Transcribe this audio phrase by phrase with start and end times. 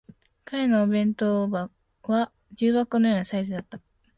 [0.45, 1.69] 彼のお弁当は
[2.53, 3.79] 重箱のようなサイズだった